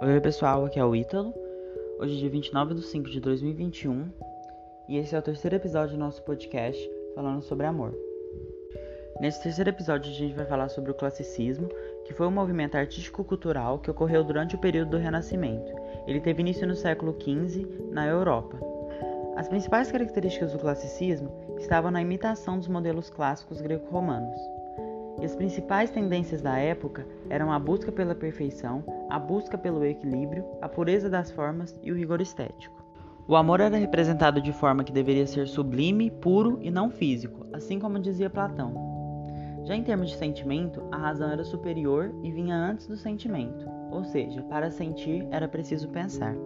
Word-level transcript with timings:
Oi 0.00 0.20
pessoal, 0.20 0.64
aqui 0.64 0.78
é 0.78 0.84
o 0.84 0.94
Ítalo. 0.94 1.32
Hoje 2.00 2.16
é 2.16 2.20
dia 2.20 2.30
29 2.30 2.74
de 2.74 2.82
5 2.82 3.10
de 3.10 3.20
2021 3.20 4.10
e 4.88 4.98
esse 4.98 5.14
é 5.14 5.18
o 5.18 5.22
terceiro 5.22 5.56
episódio 5.56 5.96
do 5.96 6.00
nosso 6.00 6.22
podcast 6.22 6.90
falando 7.14 7.42
sobre 7.42 7.66
amor. 7.66 7.96
Nesse 9.20 9.42
terceiro 9.42 9.70
episódio 9.70 10.10
a 10.10 10.14
gente 10.14 10.34
vai 10.34 10.44
falar 10.44 10.68
sobre 10.68 10.90
o 10.90 10.94
classicismo, 10.94 11.68
que 12.04 12.12
foi 12.12 12.26
um 12.26 12.32
movimento 12.32 12.76
artístico-cultural 12.76 13.78
que 13.78 13.90
ocorreu 13.90 14.24
durante 14.24 14.56
o 14.56 14.58
período 14.58 14.90
do 14.90 14.98
Renascimento. 14.98 15.72
Ele 16.06 16.20
teve 16.20 16.42
início 16.42 16.66
no 16.66 16.74
século 16.74 17.16
XV 17.20 17.66
na 17.90 18.06
Europa. 18.06 18.58
As 19.36 19.48
principais 19.48 19.90
características 19.90 20.52
do 20.52 20.58
classicismo 20.58 21.30
estavam 21.58 21.90
na 21.90 22.02
imitação 22.02 22.58
dos 22.58 22.68
modelos 22.68 23.10
clássicos 23.10 23.60
greco-romanos. 23.60 24.38
E 25.24 25.26
as 25.26 25.34
principais 25.34 25.88
tendências 25.88 26.42
da 26.42 26.58
época 26.58 27.06
eram 27.30 27.50
a 27.50 27.58
busca 27.58 27.90
pela 27.90 28.14
perfeição, 28.14 28.84
a 29.08 29.18
busca 29.18 29.56
pelo 29.56 29.82
equilíbrio, 29.82 30.44
a 30.60 30.68
pureza 30.68 31.08
das 31.08 31.30
formas 31.30 31.80
e 31.82 31.90
o 31.90 31.96
rigor 31.96 32.20
estético. 32.20 32.84
O 33.26 33.34
amor 33.34 33.60
era 33.60 33.74
representado 33.74 34.38
de 34.38 34.52
forma 34.52 34.84
que 34.84 34.92
deveria 34.92 35.26
ser 35.26 35.48
sublime, 35.48 36.10
puro 36.10 36.58
e 36.60 36.70
não 36.70 36.90
físico, 36.90 37.46
assim 37.54 37.78
como 37.78 37.98
dizia 37.98 38.28
Platão. 38.28 38.74
Já 39.64 39.74
em 39.74 39.82
termos 39.82 40.10
de 40.10 40.16
sentimento, 40.16 40.82
a 40.92 40.98
razão 40.98 41.30
era 41.30 41.42
superior 41.42 42.14
e 42.22 42.30
vinha 42.30 42.54
antes 42.54 42.86
do 42.86 42.94
sentimento, 42.94 43.66
ou 43.90 44.04
seja, 44.04 44.42
para 44.42 44.70
sentir 44.70 45.26
era 45.30 45.48
preciso 45.48 45.88
pensar. 45.88 46.36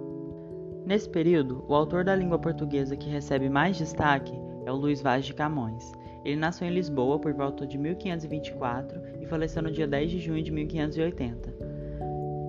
Nesse 0.87 1.09
período, 1.09 1.65
o 1.67 1.75
autor 1.75 2.05
da 2.05 2.15
língua 2.15 2.39
portuguesa 2.39 2.97
que 2.97 3.11
recebe 3.11 3.49
mais 3.49 3.77
destaque 3.77 4.41
é 4.65 4.71
o 4.71 4.77
Luís 4.77 5.03
Vaz 5.03 5.27
de 5.27 5.35
Camões, 5.35 5.93
ele 6.29 6.37
nasceu 6.37 6.69
em 6.69 6.71
Lisboa 6.71 7.19
por 7.19 7.33
volta 7.33 7.67
de 7.67 7.79
1524 7.79 9.01
e 9.23 9.25
faleceu 9.25 9.63
no 9.63 9.71
dia 9.71 9.89
10 9.89 10.11
de 10.11 10.19
junho 10.19 10.43
de 10.43 10.53
1580. 10.53 11.55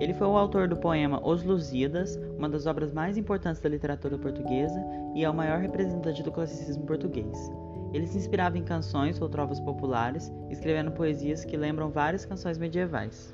Ele 0.01 0.13
foi 0.13 0.27
o 0.27 0.37
autor 0.37 0.67
do 0.67 0.75
poema 0.75 1.25
Os 1.25 1.43
Lusíadas, 1.43 2.17
uma 2.37 2.49
das 2.49 2.65
obras 2.65 2.91
mais 2.91 3.17
importantes 3.17 3.61
da 3.61 3.69
literatura 3.69 4.17
portuguesa 4.17 4.83
e 5.15 5.23
é 5.23 5.29
o 5.29 5.33
maior 5.33 5.59
representante 5.59 6.21
do 6.21 6.29
classicismo 6.29 6.85
português. 6.85 7.49
Ele 7.93 8.05
se 8.05 8.17
inspirava 8.17 8.57
em 8.57 8.65
canções 8.65 9.21
ou 9.21 9.29
trovas 9.29 9.61
populares, 9.61 10.29
escrevendo 10.49 10.91
poesias 10.91 11.45
que 11.45 11.55
lembram 11.55 11.89
várias 11.89 12.25
canções 12.25 12.57
medievais. 12.57 13.33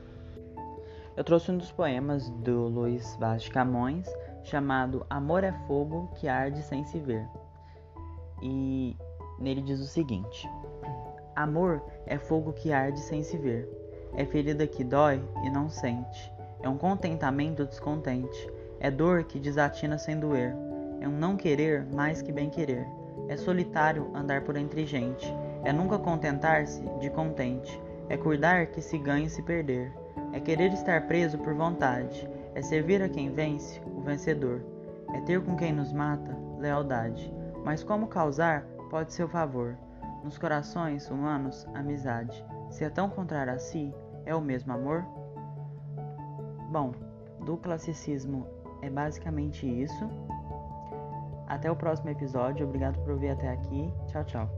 Eu 1.17 1.23
trouxe 1.23 1.51
um 1.51 1.57
dos 1.57 1.71
poemas 1.71 2.29
do 2.29 2.67
Luís 2.67 3.17
Vaz 3.19 3.41
de 3.41 3.49
Camões, 3.49 4.07
chamado 4.43 5.07
Amor 5.09 5.43
é 5.43 5.51
fogo 5.65 6.11
que 6.19 6.27
arde 6.27 6.61
sem 6.61 6.85
se 6.85 6.99
ver. 6.99 7.27
E 8.43 8.95
Nele 9.39 9.61
diz 9.61 9.79
o 9.79 9.85
seguinte: 9.85 10.49
Amor 11.35 11.83
é 12.05 12.17
fogo 12.17 12.53
que 12.53 12.71
arde 12.71 12.99
sem 12.99 13.23
se 13.23 13.37
ver, 13.37 13.69
é 14.15 14.25
ferida 14.25 14.65
que 14.65 14.83
dói 14.83 15.21
e 15.43 15.49
não 15.49 15.69
sente, 15.69 16.31
é 16.61 16.69
um 16.69 16.77
contentamento 16.77 17.65
descontente, 17.65 18.49
é 18.79 18.89
dor 18.89 19.23
que 19.23 19.39
desatina 19.39 19.97
sem 19.97 20.19
doer, 20.19 20.55
é 21.01 21.07
um 21.07 21.17
não 21.17 21.35
querer 21.35 21.85
mais 21.93 22.21
que 22.21 22.31
bem 22.31 22.49
querer, 22.49 22.87
é 23.27 23.35
solitário 23.35 24.09
andar 24.13 24.41
por 24.41 24.55
entre 24.55 24.85
gente, 24.85 25.25
é 25.63 25.73
nunca 25.73 25.99
contentar-se 25.99 26.81
de 26.99 27.09
contente, 27.09 27.81
é 28.07 28.15
cuidar 28.15 28.67
que 28.67 28.81
se 28.81 28.97
ganhe 28.97 29.29
se 29.29 29.41
perder, 29.41 29.91
é 30.31 30.39
querer 30.39 30.71
estar 30.73 31.07
preso 31.07 31.37
por 31.37 31.53
vontade, 31.53 32.29
é 32.53 32.61
servir 32.61 33.01
a 33.01 33.09
quem 33.09 33.31
vence, 33.31 33.81
o 33.85 34.01
vencedor, 34.01 34.61
é 35.13 35.19
ter 35.21 35.41
com 35.41 35.55
quem 35.55 35.73
nos 35.73 35.91
mata, 35.91 36.37
lealdade. 36.59 37.33
Mas 37.63 37.83
como 37.83 38.07
causar 38.07 38.65
pode 38.89 39.13
ser 39.13 39.23
o 39.23 39.27
favor. 39.27 39.77
Nos 40.23 40.37
corações 40.37 41.09
humanos, 41.09 41.67
amizade. 41.73 42.43
Se 42.69 42.83
é 42.83 42.89
tão 42.89 43.09
contrário 43.09 43.53
a 43.53 43.59
si, 43.59 43.93
é 44.25 44.33
o 44.35 44.41
mesmo 44.41 44.73
amor? 44.73 45.05
Bom, 46.71 46.93
do 47.45 47.57
classicismo 47.57 48.47
é 48.81 48.89
basicamente 48.89 49.67
isso. 49.67 50.09
Até 51.47 51.69
o 51.71 51.75
próximo 51.75 52.09
episódio. 52.09 52.65
Obrigado 52.65 52.99
por 52.99 53.11
ouvir 53.11 53.29
até 53.29 53.49
aqui. 53.49 53.93
Tchau, 54.07 54.23
tchau. 54.23 54.49